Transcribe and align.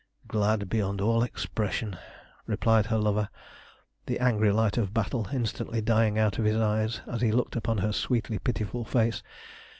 "Glad 0.27 0.67
beyond 0.67 0.99
all 0.99 1.21
expression," 1.21 1.95
replied 2.47 2.87
her 2.87 2.97
lover, 2.97 3.29
the 4.07 4.17
angry 4.19 4.51
light 4.51 4.75
of 4.75 4.95
battle 4.95 5.27
instantly 5.31 5.79
dying 5.79 6.17
out 6.17 6.39
of 6.39 6.45
his 6.45 6.57
eyes 6.57 7.01
as 7.05 7.21
he 7.21 7.31
looked 7.31 7.55
upon 7.55 7.77
her 7.77 7.93
sweetly 7.93 8.39
pitiful 8.39 8.83
face. 8.83 9.21